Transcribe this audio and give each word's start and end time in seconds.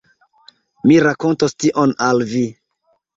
Mi 0.91 0.95
rakontos 1.07 1.55
tion 1.65 1.93
al 2.07 2.25
vi. 2.33 2.43